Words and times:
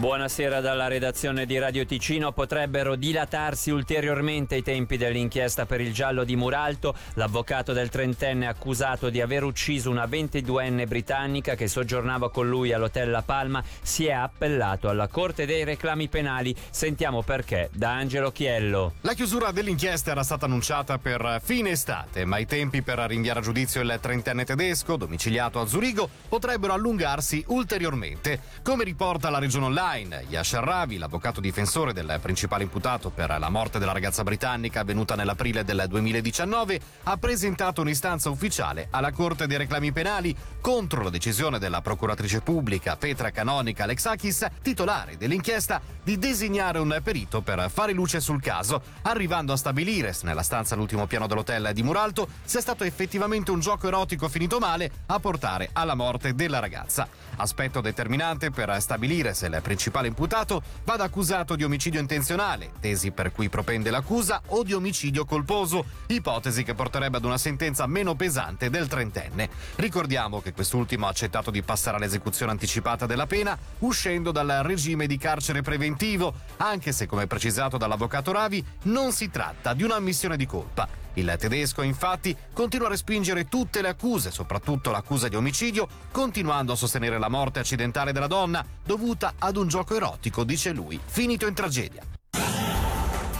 Buonasera 0.00 0.62
dalla 0.62 0.88
redazione 0.88 1.44
di 1.44 1.58
Radio 1.58 1.84
Ticino. 1.84 2.32
Potrebbero 2.32 2.96
dilatarsi 2.96 3.70
ulteriormente 3.70 4.56
i 4.56 4.62
tempi 4.62 4.96
dell'inchiesta 4.96 5.66
per 5.66 5.82
il 5.82 5.92
giallo 5.92 6.24
di 6.24 6.36
Muralto. 6.36 6.94
L'avvocato 7.14 7.74
del 7.74 7.90
trentenne 7.90 8.46
accusato 8.46 9.10
di 9.10 9.20
aver 9.20 9.44
ucciso 9.44 9.90
una 9.90 10.06
22enne 10.06 10.88
britannica 10.88 11.54
che 11.54 11.68
soggiornava 11.68 12.30
con 12.30 12.48
lui 12.48 12.72
all'hotel 12.72 13.10
La 13.10 13.20
Palma 13.20 13.62
si 13.82 14.06
è 14.06 14.12
appellato 14.12 14.88
alla 14.88 15.06
Corte 15.06 15.44
dei 15.44 15.64
reclami 15.64 16.08
penali. 16.08 16.56
Sentiamo 16.70 17.22
perché 17.22 17.68
da 17.70 17.90
Angelo 17.90 18.32
Chiello. 18.32 18.94
La 19.02 19.12
chiusura 19.12 19.50
dell'inchiesta 19.50 20.12
era 20.12 20.22
stata 20.22 20.46
annunciata 20.46 20.96
per 20.96 21.42
fine 21.44 21.72
estate, 21.72 22.24
ma 22.24 22.38
i 22.38 22.46
tempi 22.46 22.80
per 22.80 23.00
rinviare 23.00 23.40
a 23.40 23.42
giudizio 23.42 23.82
il 23.82 23.98
trentenne 24.00 24.46
tedesco, 24.46 24.96
domiciliato 24.96 25.60
a 25.60 25.66
Zurigo, 25.66 26.08
potrebbero 26.26 26.72
allungarsi 26.72 27.44
ulteriormente. 27.48 28.40
Come 28.62 28.84
riporta 28.84 29.28
la 29.28 29.38
regione 29.38 29.66
online, 29.66 29.88
online. 29.90 30.26
Yashar 30.28 30.62
Ravi, 30.62 30.98
l'avvocato 30.98 31.40
difensore 31.40 31.92
del 31.92 32.18
principale 32.22 32.62
imputato 32.62 33.10
per 33.10 33.36
la 33.38 33.48
morte 33.48 33.78
della 33.78 33.92
ragazza 33.92 34.22
britannica 34.22 34.80
avvenuta 34.80 35.16
nell'aprile 35.16 35.64
del 35.64 35.84
2019, 35.88 36.80
ha 37.04 37.16
presentato 37.16 37.80
un'istanza 37.80 38.30
ufficiale 38.30 38.86
alla 38.90 39.10
Corte 39.10 39.46
dei 39.46 39.58
reclami 39.58 39.90
penali 39.92 40.34
contro 40.60 41.02
la 41.02 41.10
decisione 41.10 41.58
della 41.58 41.80
procuratrice 41.80 42.40
pubblica 42.40 42.96
Petra 42.96 43.30
Canonica 43.30 43.84
Alexakis, 43.84 44.46
titolare 44.62 45.16
dell'inchiesta, 45.16 45.80
di 46.02 46.18
designare 46.18 46.78
un 46.78 46.98
perito 47.02 47.40
per 47.40 47.68
fare 47.70 47.92
luce 47.92 48.20
sul 48.20 48.40
caso, 48.40 48.82
arrivando 49.02 49.52
a 49.52 49.56
stabilire 49.56 50.12
se 50.12 50.26
nella 50.26 50.42
stanza 50.42 50.74
all'ultimo 50.74 51.06
piano 51.06 51.26
dell'hotel 51.26 51.70
di 51.72 51.82
Muralto 51.82 52.28
sia 52.44 52.60
stato 52.60 52.84
effettivamente 52.84 53.50
un 53.50 53.60
gioco 53.60 53.88
erotico 53.88 54.28
finito 54.28 54.58
male 54.58 54.90
a 55.06 55.18
portare 55.18 55.70
alla 55.72 55.94
morte 55.94 56.34
della 56.34 56.58
ragazza. 56.58 57.08
Aspetto 57.36 57.80
determinante 57.80 58.50
per 58.50 58.80
stabilire 58.80 59.34
se 59.34 59.46
il 59.46 59.58
principale 59.62 59.79
imputato 60.06 60.62
vada 60.84 61.04
accusato 61.04 61.56
di 61.56 61.64
omicidio 61.64 62.00
intenzionale, 62.00 62.72
tesi 62.80 63.10
per 63.10 63.32
cui 63.32 63.48
propende 63.48 63.90
l'accusa, 63.90 64.42
o 64.48 64.62
di 64.62 64.72
omicidio 64.72 65.24
colposo, 65.24 65.84
ipotesi 66.08 66.62
che 66.62 66.74
porterebbe 66.74 67.16
ad 67.16 67.24
una 67.24 67.38
sentenza 67.38 67.86
meno 67.86 68.14
pesante 68.14 68.68
del 68.68 68.88
trentenne. 68.88 69.48
Ricordiamo 69.76 70.40
che 70.40 70.52
quest'ultimo 70.52 71.06
ha 71.06 71.10
accettato 71.10 71.50
di 71.50 71.62
passare 71.62 71.96
all'esecuzione 71.96 72.52
anticipata 72.52 73.06
della 73.06 73.26
pena, 73.26 73.56
uscendo 73.78 74.32
dal 74.32 74.60
regime 74.62 75.06
di 75.06 75.16
carcere 75.16 75.62
preventivo, 75.62 76.34
anche 76.58 76.92
se, 76.92 77.06
come 77.06 77.26
precisato 77.26 77.76
dall'avvocato 77.76 78.32
Ravi, 78.32 78.64
non 78.82 79.12
si 79.12 79.30
tratta 79.30 79.72
di 79.72 79.82
un'ammissione 79.82 80.36
di 80.36 80.46
colpa. 80.46 80.88
Il 81.14 81.34
tedesco 81.38 81.82
infatti 81.82 82.36
continua 82.52 82.86
a 82.86 82.90
respingere 82.90 83.48
tutte 83.48 83.82
le 83.82 83.88
accuse, 83.88 84.30
soprattutto 84.30 84.90
l'accusa 84.90 85.28
di 85.28 85.36
omicidio, 85.36 85.88
continuando 86.10 86.72
a 86.72 86.76
sostenere 86.76 87.18
la 87.18 87.28
morte 87.28 87.58
accidentale 87.58 88.12
della 88.12 88.26
donna 88.26 88.64
dovuta 88.84 89.34
ad 89.38 89.56
un 89.56 89.68
gioco 89.68 89.94
erotico, 89.94 90.44
dice 90.44 90.72
lui, 90.72 91.00
finito 91.04 91.46
in 91.46 91.54
tragedia. 91.54 92.18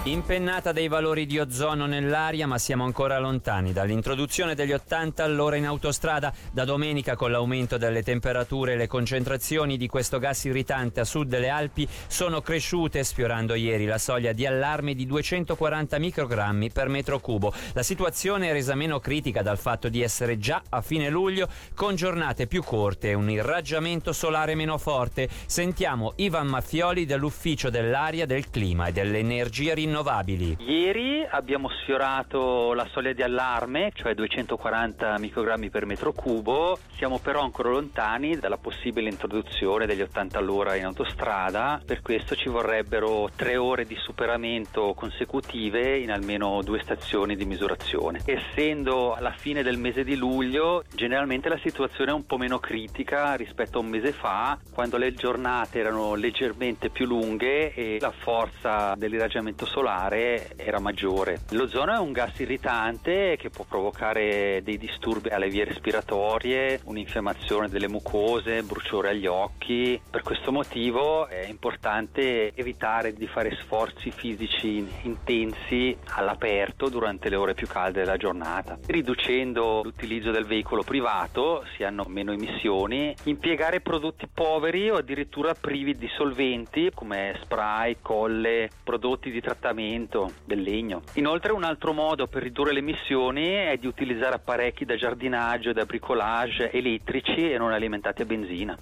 Impennata 0.05 0.73
dei 0.73 0.89
valori 0.89 1.27
di 1.27 1.39
ozono 1.39 1.85
nell'aria, 1.85 2.47
ma 2.47 2.57
siamo 2.57 2.85
ancora 2.85 3.19
lontani 3.19 3.75
dall'introduzione 3.75 4.55
degli 4.55 4.73
80 4.73 5.23
all'ora 5.23 5.57
in 5.57 5.67
autostrada. 5.67 6.33
Da 6.53 6.65
domenica, 6.65 7.17
con 7.17 7.31
l'aumento 7.31 7.77
delle 7.77 8.03
temperature, 8.03 8.77
le 8.77 8.87
concentrazioni 8.87 9.77
di 9.77 9.89
questo 9.89 10.19
gas 10.19 10.45
irritante 10.45 11.01
a 11.01 11.05
sud 11.05 11.29
delle 11.29 11.51
Alpi 11.51 11.87
sono 12.07 12.41
cresciute, 12.41 13.05
sfiorando 13.05 13.53
ieri 13.53 13.85
la 13.85 13.99
soglia 13.99 14.33
di 14.33 14.47
allarme 14.47 14.95
di 14.95 15.05
240 15.05 15.99
microgrammi 15.99 16.71
per 16.71 16.89
metro 16.89 17.21
cubo. 17.21 17.53
La 17.75 17.83
situazione 17.83 18.49
è 18.49 18.53
resa 18.53 18.75
meno 18.75 19.01
critica 19.01 19.43
dal 19.43 19.59
fatto 19.59 19.91
di 19.91 20.01
essere 20.01 20.39
già 20.39 20.63
a 20.71 20.81
fine 20.81 21.11
luglio, 21.11 21.47
con 21.75 21.95
giornate 21.95 22.47
più 22.47 22.63
corte 22.63 23.11
e 23.11 23.15
un 23.15 23.29
irraggiamento 23.29 24.15
solare 24.15 24.55
meno 24.55 24.79
forte. 24.79 25.29
Sentiamo 25.45 26.15
Ivan 26.17 26.47
Maffioli 26.47 27.05
dell'Ufficio 27.05 27.69
dell'Aria, 27.69 28.25
del 28.25 28.49
Clima 28.49 28.87
e 28.87 28.93
dell'Energia 28.93 29.75
Rinnovabile 29.75 29.89
rinnovabili. 29.91 30.57
Ieri 30.61 31.27
abbiamo 31.29 31.69
sfiorato 31.69 32.73
la 32.75 32.87
soglia 32.93 33.13
di 33.13 33.23
allarme, 33.23 33.91
cioè 33.95 34.15
240 34.15 35.19
microgrammi 35.19 35.69
per 35.69 35.85
metro 35.85 36.13
cubo, 36.13 36.79
siamo 36.97 37.19
però 37.19 37.43
ancora 37.43 37.71
lontani 37.71 38.39
dalla 38.39 38.57
possibile 38.57 39.09
introduzione 39.09 39.87
degli 39.87 40.01
80 40.01 40.39
all'ora 40.39 40.77
in 40.77 40.85
autostrada, 40.85 41.83
per 41.85 42.03
questo 42.03 42.37
ci 42.37 42.49
vorrebbero 42.49 43.29
tre 43.35 43.57
ore 43.57 43.85
di 43.85 43.97
superamento 43.97 44.95
consecutive 44.95 45.99
in 45.99 46.13
almeno 46.13 46.63
due 46.63 46.81
stazioni 46.81 47.35
di 47.35 47.45
misurazione. 47.45 48.21
Essendo 48.25 49.15
alla 49.15 49.33
fine 49.33 49.63
del 49.63 49.79
mese 49.79 50.05
di 50.05 50.15
luglio, 50.15 50.85
generalmente 50.95 51.49
la 51.49 51.59
situazione 51.59 52.13
è 52.13 52.15
un 52.15 52.27
po' 52.27 52.39
meno 52.39 52.59
critica 52.61 53.35
rispetto 53.35 53.79
a 53.79 53.81
un 53.81 53.89
mese 53.89 54.13
fa, 54.13 54.57
quando 54.73 54.97
le 54.97 55.13
giornate 55.15 55.81
erano 55.81 56.15
leggermente 56.15 56.91
più 56.91 57.07
lunghe 57.07 57.75
e 57.75 57.99
la 58.01 58.13
forza 58.13 58.95
dell'irraggiamento 58.97 59.67
solare 59.67 59.80
solare 59.81 60.51
era 60.57 60.79
maggiore. 60.79 61.41
L'ozono 61.51 61.95
è 61.95 61.99
un 61.99 62.13
gas 62.13 62.39
irritante 62.39 63.37
che 63.39 63.49
può 63.49 63.65
provocare 63.67 64.61
dei 64.63 64.77
disturbi 64.77 65.31
alle 65.31 65.49
vie 65.49 65.65
respiratorie, 65.65 66.81
un'infiammazione 66.85 67.69
delle 67.69 67.89
mucose, 67.89 68.63
bruciore 68.63 69.11
agli 69.11 69.27
occhi. 69.27 69.99
Per 70.11 70.21
questo 70.21 70.53
motivo 70.53 71.27
è 71.29 71.47
importante 71.47 72.55
evitare 72.55 73.15
di 73.15 73.27
fare 73.27 73.57
sforzi 73.63 74.11
fisici 74.11 74.87
intensi 75.03 75.97
all'aperto 76.11 76.91
durante 76.91 77.31
le 77.31 77.37
ore 77.37 77.55
più 77.55 77.67
calde 77.67 78.01
della 78.01 78.19
giornata. 78.19 78.79
Riducendo 78.87 79.81
l'utilizzo 79.83 80.31
del 80.31 80.45
veicolo 80.45 80.83
privato 80.83 81.65
si 81.75 81.85
hanno 81.85 82.05
meno 82.07 82.33
emissioni, 82.33 83.15
impiegare 83.25 83.81
prodotti 83.81 84.29
poveri 84.33 84.91
o 84.91 84.97
addirittura 84.97 85.55
privi 85.55 85.97
di 85.97 86.09
solventi 86.19 86.91
come 86.95 87.39
spray, 87.43 87.97
colle, 88.03 88.69
prodotti 88.85 89.31
di 89.31 89.41
trattamento 89.41 89.69
trattamento 89.71 90.33
del 90.45 90.61
legno. 90.61 91.03
Inoltre 91.15 91.53
un 91.53 91.65
altro 91.65 91.93
modo 91.93 92.27
per 92.27 92.43
ridurre 92.43 92.73
le 92.73 92.81
emissioni 92.81 93.47
è 93.47 93.77
di 93.79 93.87
utilizzare 93.87 94.35
apparecchi 94.35 94.85
da 94.85 94.97
giardinaggio 94.97 95.71
e 95.71 95.73
da 95.73 95.85
bricolage 95.85 96.71
elettrici 96.71 97.51
e 97.51 97.57
non 97.57 97.73
alimentati 97.73 98.23
a 98.23 98.27
benzina. 98.27 98.77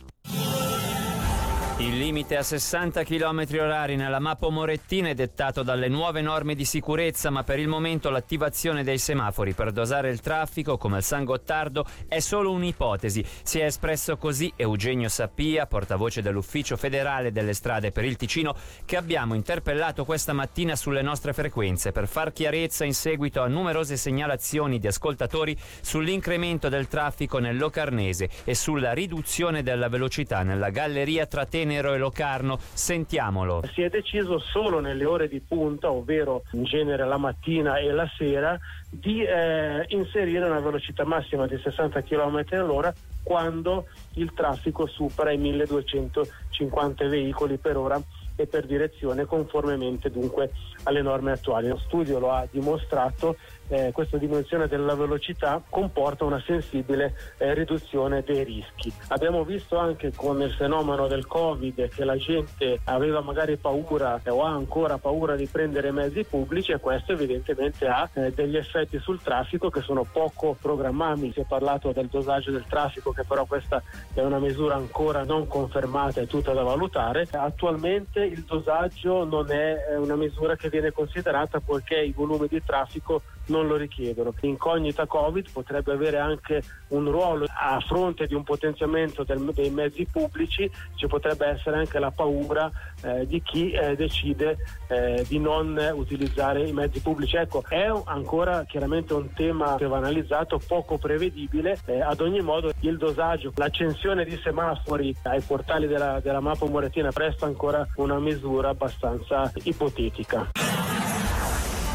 Il 1.81 1.97
limite 1.97 2.37
a 2.37 2.43
60 2.43 3.05
km 3.05 3.47
orari 3.61 3.95
nella 3.95 4.19
mappa 4.19 4.49
Morettina 4.49 5.11
è 5.11 5.15
dettato 5.15 5.63
dalle 5.63 5.87
nuove 5.87 6.21
norme 6.21 6.57
di 6.57 6.65
sicurezza, 6.65 7.31
ma 7.31 7.45
per 7.45 7.61
il 7.61 7.69
momento 7.69 8.11
l'attivazione 8.11 8.83
dei 8.83 8.99
semafori 8.99 9.53
per 9.53 9.71
dosare 9.71 10.11
il 10.11 10.21
traffico, 10.21 10.77
come 10.77 10.97
al 10.97 11.05
San 11.05 11.23
Gottardo, 11.23 11.87
è 12.09 12.19
solo 12.19 12.51
un'ipotesi. 12.51 13.25
Si 13.45 13.61
è 13.61 13.67
espresso 13.67 14.17
così 14.17 14.53
Eugenio 14.57 15.09
Sappia, 15.09 15.67
portavoce 15.67 16.21
dell'Ufficio 16.21 16.77
federale 16.77 17.31
delle 17.31 17.55
strade 17.55 17.93
per 17.93 18.05
il 18.05 18.17
Ticino, 18.17 18.57
che 18.85 18.97
abbiamo 18.97 19.35
interpellato 19.35 20.05
questa 20.05 20.33
mattina 20.33 20.75
sulle 20.75 21.03
nostre 21.03 21.33
frequenze 21.33 21.93
per 21.93 22.09
far 22.09 22.33
chiarezza 22.33 22.85
in 22.85 22.95
seguito 22.95 23.41
a 23.41 23.47
numerose 23.47 23.97
segnalazioni 23.97 24.81
di 24.81 24.89
ascoltatori 24.89 25.57
sull'incremento 25.81 26.69
del 26.69 26.89
traffico 26.89 27.39
nel 27.39 27.57
Locarnese 27.57 28.29
e 28.43 28.57
sulla 28.57 28.93
riduzione 28.93 29.63
della 29.63 29.89
velocità 29.89 30.43
nella 30.43 30.71
galleria 30.71 31.27
tra 31.27 31.45
Tenerife 31.45 31.67
Tenero 31.69 31.93
e 31.93 31.99
Locarno. 31.99 32.59
Sentiamolo. 32.59 33.63
Si 33.75 33.83
è 33.83 33.91
deciso 33.91 34.39
solo 34.39 34.81
nelle 34.81 35.05
ore 35.05 35.29
di 35.29 35.41
punta, 35.41 35.91
ovvero 35.91 36.45
in 36.53 36.65
genere 36.65 37.07
la 37.07 37.19
mattina 37.19 37.77
e 37.77 37.91
la 37.91 38.11
sera, 38.17 38.59
di 38.89 39.23
eh, 39.23 39.85
inserire 39.89 40.47
una 40.47 40.61
velocità 40.61 41.05
massima 41.05 41.47
di 41.47 41.59
60 41.63 42.01
km 42.03 42.43
all'ora 42.53 42.93
quando 43.23 43.85
il 44.15 44.33
traffico 44.33 44.87
supera 44.87 45.31
i 45.31 45.37
1250 45.37 47.07
veicoli 47.07 47.59
per 47.59 47.77
ora 47.77 48.01
e 48.39 48.47
per 48.47 48.67
direzione 48.67 49.25
conformemente 49.25 50.11
dunque 50.11 50.53
alle 50.85 51.03
norme 51.03 51.33
attuali. 51.33 51.67
Lo 51.67 51.79
studio 51.79 52.21
lo 52.21 52.31
ha 52.31 52.47
dimostrato 52.49 53.37
eh, 53.69 53.91
questa 53.93 54.17
dimensione 54.17 54.67
della 54.67 54.95
velocità 54.95 55.61
comporta 55.69 56.25
una 56.25 56.43
sensibile 56.47 57.15
eh, 57.39 57.53
riduzione 57.55 58.23
dei 58.23 58.45
rischi. 58.45 58.93
Abbiamo 59.09 59.45
visto 59.45 59.77
anche 59.77 60.13
con 60.15 60.41
il 60.41 60.53
fenomeno 60.53 61.07
del 61.07 61.27
Covid 61.27 61.89
che 61.89 62.05
la 62.05 62.17
gente 62.17 62.81
aveva 62.85 63.21
magari 63.21 63.57
paura 63.57 64.21
o 64.27 64.45
ha 64.45 64.51
ancora 64.51 64.99
paura 64.99 65.37
di 65.37 65.47
prendere 65.47 65.91
mezzi 65.91 66.25
pubblici 66.25 66.73
e 66.73 66.79
questo 66.79 67.13
evidentemente 67.13 67.87
ha 67.87 68.09
eh, 68.15 68.33
degli 68.33 68.57
effetti 68.57 68.99
sul 68.99 69.21
traffico 69.21 69.69
che 69.69 69.81
sono 69.81 70.07
poco 70.11 70.57
programmabili. 70.61 71.33
Si 71.33 71.41
è 71.41 71.45
parlato 71.47 71.93
del 71.93 72.07
dosaggio 72.07 72.51
del 72.51 72.65
traffico 72.69 73.13
che 73.13 73.25
però 73.25 73.45
questa 73.45 73.83
è 74.15 74.23
una 74.23 74.39
misura 74.39 74.77
ancora 74.77 75.25
non 75.25 75.47
confermata 75.47 76.21
e 76.21 76.27
tutta 76.27 76.53
da 76.53 76.63
valutare. 76.63 77.27
Attualmente 77.31 78.28
il 78.29 78.45
dosaggio 78.45 79.25
non 79.25 79.51
è 79.51 79.97
una 79.97 80.17
misura 80.17 80.57
che 80.57 80.69
viene 80.69 80.93
considerata 80.93 81.61
poiché 81.61 81.97
i 82.01 82.13
volumi 82.13 82.47
di 82.49 82.63
traffico 82.63 83.23
non 83.49 83.67
lo 83.67 83.77
richiedono. 83.77 84.33
L'incognita 84.41 85.07
Covid 85.07 85.51
potrebbe 85.53 85.93
avere 85.93 86.19
anche 86.19 86.63
un 86.89 87.11
ruolo 87.11 87.47
a 87.49 87.79
fronte 87.81 88.27
di 88.27 88.35
un 88.35 88.45
potenziamento 88.45 89.25
del, 89.25 89.51
dei 89.55 89.71
mezzi 89.71 90.07
pubblici, 90.11 90.71
ci 90.95 91.07
potrebbe 91.07 91.47
essere 91.47 91.79
anche 91.79 91.99
la 91.99 92.11
paura 92.11 92.71
eh, 93.03 93.27
di 93.27 93.43
chi 93.43 93.71
eh, 93.71 93.95
decide 93.97 94.59
eh, 94.89 95.25
di 95.27 95.39
non 95.39 95.79
utilizzare 95.95 96.67
i 96.67 96.73
mezzi 96.73 97.01
pubblici. 97.01 97.37
Ecco, 97.37 97.63
è 97.69 97.91
ancora 98.05 98.65
chiaramente 98.65 99.15
un 99.15 99.33
tema 99.33 99.77
che 99.77 99.87
va 99.87 99.99
analizzato, 99.99 100.61
poco 100.67 100.99
prevedibile, 100.99 101.79
eh, 101.87 102.01
ad 102.01 102.21
ogni 102.21 102.41
modo 102.41 102.73
il 102.81 102.97
dosaggio, 102.97 103.53
l'accensione 103.57 104.25
di 104.25 104.39
semafori 104.43 105.15
ai 105.25 105.41
portali 105.41 105.87
della, 105.87 106.21
della 106.21 106.41
mappa 106.41 106.67
morettina 106.67 107.11
resta 107.13 107.47
ancora 107.47 107.87
una 107.97 108.19
misura 108.19 108.71
abbastanza 108.71 109.51
ipotetica. 109.65 110.88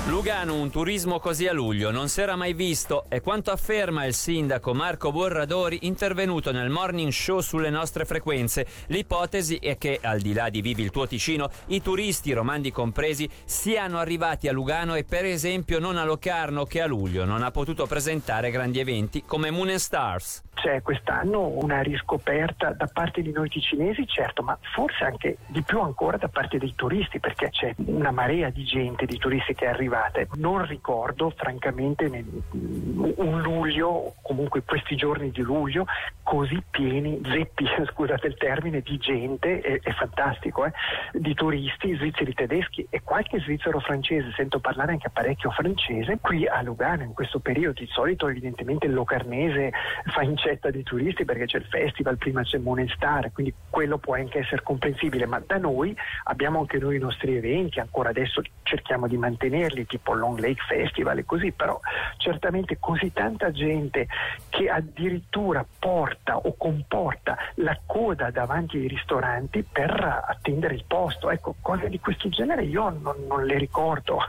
Lugano, 0.05 0.55
un 0.55 0.69
turismo 0.69 1.17
così 1.17 1.47
a 1.47 1.53
luglio 1.53 1.89
non 1.89 2.09
si 2.09 2.19
era 2.19 2.35
mai 2.35 2.51
visto 2.53 3.05
e 3.07 3.21
quanto 3.21 3.51
afferma 3.51 4.03
il 4.03 4.13
sindaco 4.13 4.73
Marco 4.73 5.13
Borradori 5.13 5.88
intervenuto 5.88 6.51
nel 6.51 6.69
morning 6.69 7.09
show 7.09 7.39
sulle 7.39 7.69
nostre 7.69 8.03
frequenze. 8.03 8.67
L'ipotesi 8.88 9.55
è 9.59 9.77
che, 9.77 10.01
al 10.03 10.19
di 10.19 10.33
là 10.33 10.50
di 10.50 10.59
Vivi 10.59 10.83
il 10.83 10.91
tuo 10.91 11.07
Ticino, 11.07 11.50
i 11.67 11.81
turisti, 11.81 12.33
romandi 12.33 12.69
compresi, 12.69 13.29
siano 13.45 13.97
arrivati 13.97 14.50
a 14.50 14.51
Lugano 14.51 14.95
e 14.95 15.05
per 15.05 15.23
esempio 15.23 15.79
non 15.79 15.95
a 15.95 16.03
Locarno 16.03 16.65
che 16.65 16.81
a 16.81 16.85
luglio 16.85 17.23
non 17.23 17.41
ha 17.41 17.51
potuto 17.51 17.85
presentare 17.85 18.51
grandi 18.51 18.79
eventi 18.79 19.23
come 19.25 19.51
Moon 19.51 19.69
and 19.69 19.77
Stars 19.77 20.44
c'è 20.63 20.81
quest'anno 20.81 21.47
una 21.61 21.81
riscoperta 21.81 22.71
da 22.71 22.88
parte 22.88 23.21
di 23.21 23.33
noi 23.33 23.49
ticinesi, 23.49 24.07
certo, 24.07 24.44
ma 24.44 24.57
forse 24.73 25.03
anche 25.03 25.38
di 25.47 25.61
più 25.61 25.81
ancora 25.81 26.15
da 26.15 26.29
parte 26.29 26.57
dei 26.57 26.73
turisti, 26.73 27.19
perché 27.19 27.49
c'è 27.49 27.73
una 27.85 28.11
marea 28.11 28.49
di 28.49 28.63
gente, 28.63 29.06
di 29.06 29.17
turisti 29.17 29.53
che 29.56 29.65
è 29.65 29.69
arrivata. 29.94 30.22
Non 30.36 30.66
ricordo, 30.66 31.31
francamente, 31.36 32.06
un 32.06 33.42
luglio, 33.42 34.16
comunque 34.22 34.63
questi 34.63 34.95
giorni 34.95 35.31
di 35.31 35.42
luglio, 35.42 35.86
così 36.24 36.62
pieni, 36.69 37.22
zeppi, 37.24 37.66
scusate 37.92 38.28
il 38.28 38.38
termine, 38.38 38.81
di 38.81 38.98
gente, 38.98 39.62
è, 39.62 39.80
è 39.81 39.92
fantastico, 39.92 40.66
eh? 40.66 40.72
di 41.13 41.34
turisti 41.34 41.95
svizzeri 41.95 42.34
tedeschi 42.34 42.86
e 42.90 43.01
qualche 43.04 43.40
svizzero 43.40 43.80
francese, 43.80 44.31
sento 44.36 44.60
parlare 44.60 44.94
anche 44.94 45.10
parecchio 45.10 45.51
francese, 45.51 46.18
qui 46.19 46.48
a 46.48 46.62
Lugano 46.62 47.04
in 47.04 47.13
questo 47.13 47.40
periodo, 47.40 47.80
di 47.80 47.88
solito 47.88 48.28
evidentemente 48.28 48.88
il 48.88 48.94
locarnese 48.94 49.72
fa 50.06 50.22
in 50.22 50.31
incetta 50.34 50.72
di 50.72 50.81
turisti 50.84 51.25
perché 51.25 51.45
c'è 51.45 51.57
il 51.57 51.66
festival, 51.66 52.18
prima 52.18 52.42
c'è 52.42 52.57
Moon 52.57 52.88
Star, 52.90 53.31
quindi 53.31 53.54
quello 53.69 53.98
può 53.98 54.16
anche 54.16 54.40
essere 54.40 54.63
comprensibile, 54.63 55.28
ma 55.28 55.42
da 55.45 55.57
noi 55.57 55.95
abbiamo 56.24 56.60
anche 56.60 56.80
noi 56.80 56.95
i 56.95 57.00
nostri 57.00 57.36
eventi, 57.36 57.80
ancora 57.80 58.10
adesso 58.10 58.42
cerchiamo 58.73 59.07
di 59.07 59.17
mantenerli, 59.17 59.85
tipo 59.85 60.13
Long 60.13 60.39
Lake 60.39 60.63
Festival 60.67 61.19
e 61.19 61.25
così, 61.25 61.51
però 61.51 61.79
certamente 62.17 62.77
così 62.79 63.13
tanta 63.13 63.51
gente 63.51 64.07
che 64.49 64.67
addirittura 64.67 65.63
porta 65.79 66.37
o 66.37 66.55
comporta 66.57 67.37
la 67.55 67.77
coda 67.85 68.31
davanti 68.31 68.77
ai 68.77 68.87
ristoranti 68.87 69.63
per 69.63 70.23
attendere 70.27 70.73
il 70.73 70.85
posto, 70.87 71.29
ecco, 71.29 71.55
cose 71.61 71.87
di 71.87 71.99
questo 71.99 72.29
genere 72.29 72.63
io 72.63 72.89
non, 72.89 73.15
non 73.27 73.45
le 73.45 73.57
ricordo. 73.59 74.19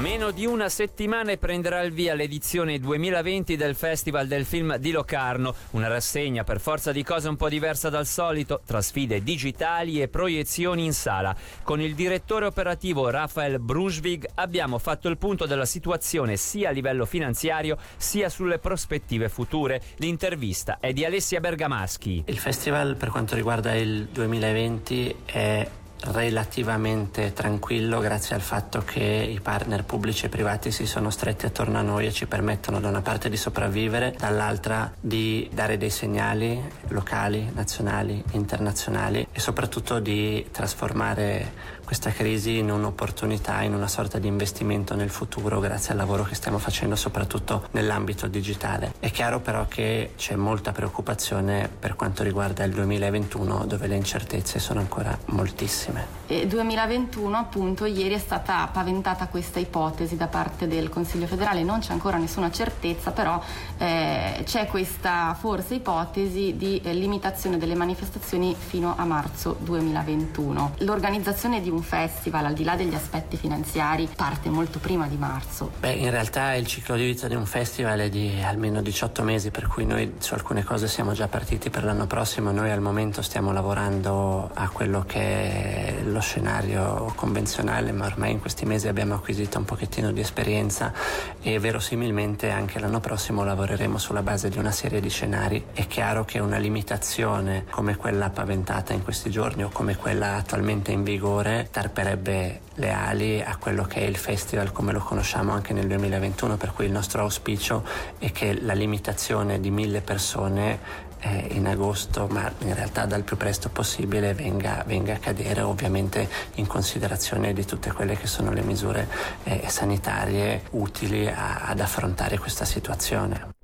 Meno 0.00 0.30
di 0.30 0.46
una 0.46 0.70
settimana 0.70 1.30
e 1.30 1.36
prenderà 1.36 1.82
il 1.82 1.92
via 1.92 2.14
l'edizione 2.14 2.78
2020 2.78 3.54
del 3.54 3.74
Festival 3.74 4.26
del 4.26 4.46
Film 4.46 4.76
di 4.78 4.92
Locarno, 4.92 5.54
una 5.72 5.88
rassegna 5.88 6.42
per 6.42 6.58
forza 6.58 6.90
di 6.90 7.02
cose 7.02 7.28
un 7.28 7.36
po' 7.36 7.50
diversa 7.50 7.90
dal 7.90 8.06
solito, 8.06 8.62
tra 8.64 8.80
sfide 8.80 9.22
digitali 9.22 10.00
e 10.00 10.08
proiezioni 10.08 10.86
in 10.86 10.94
sala. 10.94 11.36
Con 11.62 11.82
il 11.82 11.94
direttore 11.94 12.46
operativo 12.46 13.10
Rafael 13.10 13.58
Brunsvig 13.60 14.26
abbiamo 14.36 14.78
fatto 14.78 15.10
il 15.10 15.18
punto 15.18 15.44
della 15.44 15.66
situazione 15.66 16.38
sia 16.38 16.70
a 16.70 16.72
livello 16.72 17.04
finanziario 17.04 17.76
sia 17.98 18.30
sulle 18.30 18.58
prospettive 18.58 19.28
future. 19.28 19.82
L'intervista 19.96 20.78
è 20.80 20.94
di 20.94 21.04
Alessia 21.04 21.40
Bergamaschi. 21.40 22.22
Il 22.24 22.38
festival 22.38 22.96
per 22.96 23.10
quanto 23.10 23.34
riguarda 23.34 23.74
il 23.74 24.06
2020 24.06 25.16
è 25.26 25.68
relativamente 26.04 27.32
tranquillo 27.32 28.00
grazie 28.00 28.34
al 28.34 28.40
fatto 28.40 28.82
che 28.84 29.00
i 29.00 29.40
partner 29.40 29.84
pubblici 29.84 30.26
e 30.26 30.28
privati 30.28 30.70
si 30.70 30.86
sono 30.86 31.10
stretti 31.10 31.46
attorno 31.46 31.78
a 31.78 31.82
noi 31.82 32.06
e 32.06 32.12
ci 32.12 32.26
permettono 32.26 32.80
da 32.80 32.88
una 32.88 33.02
parte 33.02 33.28
di 33.28 33.36
sopravvivere, 33.36 34.14
dall'altra 34.18 34.92
di 34.98 35.48
dare 35.52 35.76
dei 35.76 35.90
segnali 35.90 36.60
locali, 36.88 37.50
nazionali, 37.54 38.22
internazionali 38.32 39.26
e 39.30 39.40
soprattutto 39.40 40.00
di 40.00 40.46
trasformare 40.50 41.78
questa 41.90 42.12
crisi 42.12 42.58
in 42.58 42.70
un'opportunità, 42.70 43.62
in 43.62 43.74
una 43.74 43.88
sorta 43.88 44.20
di 44.20 44.28
investimento 44.28 44.94
nel 44.94 45.10
futuro 45.10 45.58
grazie 45.58 45.90
al 45.90 45.96
lavoro 45.96 46.22
che 46.22 46.36
stiamo 46.36 46.58
facendo 46.58 46.94
soprattutto 46.94 47.66
nell'ambito 47.72 48.28
digitale. 48.28 48.94
È 49.00 49.10
chiaro 49.10 49.40
però 49.40 49.66
che 49.66 50.12
c'è 50.16 50.36
molta 50.36 50.70
preoccupazione 50.70 51.68
per 51.68 51.96
quanto 51.96 52.22
riguarda 52.22 52.62
il 52.62 52.70
2021 52.70 53.66
dove 53.66 53.88
le 53.88 53.96
incertezze 53.96 54.60
sono 54.60 54.78
ancora 54.78 55.18
moltissime. 55.26 55.89
E 56.26 56.46
2021 56.46 57.36
appunto 57.36 57.86
ieri 57.86 58.14
è 58.14 58.18
stata 58.18 58.68
paventata 58.72 59.26
questa 59.26 59.58
ipotesi 59.58 60.16
da 60.16 60.28
parte 60.28 60.68
del 60.68 60.88
Consiglio 60.88 61.26
federale, 61.26 61.64
non 61.64 61.80
c'è 61.80 61.92
ancora 61.92 62.18
nessuna 62.18 62.52
certezza, 62.52 63.10
però 63.10 63.42
eh, 63.78 64.42
c'è 64.44 64.66
questa 64.66 65.36
forse 65.38 65.74
ipotesi 65.74 66.56
di 66.56 66.80
eh, 66.84 66.92
limitazione 66.94 67.58
delle 67.58 67.74
manifestazioni 67.74 68.54
fino 68.56 68.94
a 68.96 69.04
marzo 69.04 69.56
2021. 69.58 70.74
L'organizzazione 70.78 71.60
di 71.60 71.68
un 71.68 71.80
un 71.80 71.82
festival, 71.82 72.44
al 72.44 72.52
di 72.52 72.62
là 72.62 72.76
degli 72.76 72.94
aspetti 72.94 73.36
finanziari, 73.36 74.08
parte 74.14 74.50
molto 74.50 74.78
prima 74.78 75.06
di 75.06 75.16
marzo? 75.16 75.72
Beh, 75.80 75.92
in 75.92 76.10
realtà 76.10 76.54
il 76.54 76.66
ciclo 76.66 76.94
di 76.94 77.06
vita 77.06 77.26
di 77.26 77.34
un 77.34 77.46
festival 77.46 77.98
è 78.00 78.08
di 78.10 78.40
almeno 78.44 78.82
18 78.82 79.22
mesi, 79.22 79.50
per 79.50 79.66
cui 79.66 79.86
noi 79.86 80.14
su 80.18 80.34
alcune 80.34 80.62
cose 80.62 80.86
siamo 80.86 81.12
già 81.12 81.26
partiti 81.26 81.70
per 81.70 81.84
l'anno 81.84 82.06
prossimo. 82.06 82.52
Noi 82.52 82.70
al 82.70 82.80
momento 82.80 83.22
stiamo 83.22 83.52
lavorando 83.52 84.50
a 84.52 84.68
quello 84.68 85.04
che 85.06 85.20
è 85.20 85.79
lo 86.04 86.20
scenario 86.20 87.12
convenzionale, 87.14 87.92
ma 87.92 88.06
ormai 88.06 88.32
in 88.32 88.40
questi 88.40 88.66
mesi 88.66 88.88
abbiamo 88.88 89.14
acquisito 89.14 89.58
un 89.58 89.64
pochettino 89.64 90.12
di 90.12 90.20
esperienza 90.20 90.92
e 91.40 91.58
verosimilmente 91.58 92.50
anche 92.50 92.78
l'anno 92.78 93.00
prossimo 93.00 93.44
lavoreremo 93.44 93.98
sulla 93.98 94.22
base 94.22 94.48
di 94.48 94.58
una 94.58 94.70
serie 94.70 95.00
di 95.00 95.08
scenari. 95.08 95.64
È 95.72 95.86
chiaro 95.86 96.24
che 96.24 96.38
una 96.38 96.58
limitazione 96.58 97.64
come 97.70 97.96
quella 97.96 98.30
paventata 98.30 98.92
in 98.92 99.02
questi 99.02 99.30
giorni 99.30 99.64
o 99.64 99.70
come 99.70 99.96
quella 99.96 100.36
attualmente 100.36 100.92
in 100.92 101.02
vigore 101.02 101.68
tarperebbe 101.70 102.60
le 102.74 102.92
ali 102.92 103.40
a 103.42 103.56
quello 103.56 103.84
che 103.84 104.00
è 104.00 104.04
il 104.04 104.16
festival 104.16 104.72
come 104.72 104.92
lo 104.92 105.00
conosciamo 105.00 105.52
anche 105.52 105.72
nel 105.72 105.86
2021, 105.86 106.56
per 106.56 106.72
cui 106.72 106.86
il 106.86 106.92
nostro 106.92 107.22
auspicio 107.22 107.84
è 108.18 108.32
che 108.32 108.58
la 108.60 108.72
limitazione 108.72 109.60
di 109.60 109.70
mille 109.70 110.00
persone 110.00 111.08
eh, 111.20 111.48
in 111.50 111.66
agosto, 111.66 112.26
ma 112.28 112.50
in 112.60 112.74
realtà 112.74 113.06
dal 113.06 113.22
più 113.22 113.36
presto 113.36 113.68
possibile 113.68 114.34
venga, 114.34 114.82
venga 114.86 115.14
a 115.14 115.18
cadere, 115.18 115.60
ovviamente 115.60 116.28
in 116.54 116.66
considerazione 116.66 117.52
di 117.52 117.64
tutte 117.64 117.92
quelle 117.92 118.16
che 118.16 118.26
sono 118.26 118.52
le 118.52 118.62
misure 118.62 119.08
eh, 119.44 119.64
sanitarie 119.68 120.62
utili 120.70 121.28
a, 121.28 121.60
ad 121.64 121.80
affrontare 121.80 122.38
questa 122.38 122.64
situazione. 122.64 123.58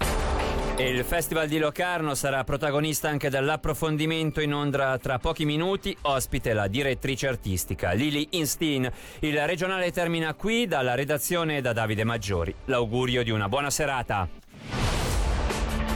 Il 0.79 1.03
Festival 1.05 1.49
di 1.49 1.57
Locarno 1.57 2.15
sarà 2.15 2.45
protagonista 2.45 3.09
anche 3.09 3.31
dell'approfondimento 3.31 4.43
in 4.43 4.53
onda 4.53 4.99
tra 4.99 5.19
pochi 5.19 5.47
minuti, 5.47 5.97
ospite 6.03 6.53
la 6.53 6.69
direttrice 6.69 7.29
artistica 7.29 7.93
Lili 7.93 8.29
Instin. 8.33 8.87
Il 9.21 9.47
regionale 9.47 9.91
termina 9.91 10.35
qui 10.35 10.67
dalla 10.67 10.95
redazione 10.95 11.63
da 11.63 11.73
Davide 11.73 12.05
Maggiori. 12.05 12.55
L'augurio 12.67 13.23
di 13.25 13.31
una 13.31 13.49
buona 13.49 13.71
serata. 13.71 14.29